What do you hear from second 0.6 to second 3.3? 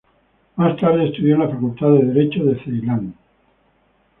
tarde estudió en la Facultad de Derecho de Ceilán.